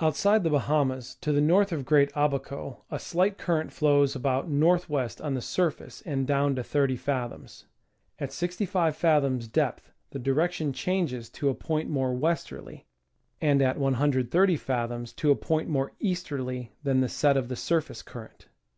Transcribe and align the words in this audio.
Outside 0.00 0.44
the 0.44 0.48
Bahamas, 0.48 1.16
to 1.16 1.30
the 1.30 1.42
north 1.42 1.72
of 1.72 1.84
Great 1.84 2.10
Abaco, 2.16 2.84
a 2.90 2.98
slight 2.98 3.36
cur 3.36 3.58
rent 3.58 3.70
flows 3.70 4.16
about 4.16 4.46
N. 4.46 4.60
W. 4.60 5.08
on 5.22 5.34
the 5.34 5.42
surface 5.42 6.00
and 6.06 6.26
down 6.26 6.54
to 6.54 6.64
30 6.64 6.96
fathoms; 6.96 7.66
at 8.18 8.32
65 8.32 8.96
fathoms 8.96 9.46
depth 9.46 9.92
the 10.08 10.18
direction 10.18 10.72
changes 10.72 11.28
to 11.28 11.50
a 11.50 11.54
point 11.54 11.90
more 11.90 12.14
west 12.14 12.48
erly, 12.48 12.84
and 13.42 13.60
at 13.60 13.76
130 13.76 14.56
fathoms 14.56 15.12
to 15.12 15.30
a 15.30 15.36
point 15.36 15.68
more 15.68 15.92
easterly 16.00 16.72
than 16.82 17.00
the 17.02 17.08
set 17.10 17.36
of 17.36 17.48
the 17.50 17.54
surface 17.54 18.00
current. 18.00 18.46